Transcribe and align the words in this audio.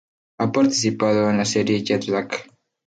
Ha 0.39 0.51
participado 0.51 1.29
en 1.29 1.37
la 1.37 1.45
serie 1.45 1.83
Jet 1.83 2.07
lag. 2.07 2.27